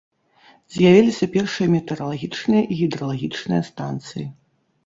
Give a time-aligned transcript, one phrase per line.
[0.77, 4.27] З'явіліся першыя метэаралагічныя і гідралагічныя станцыі.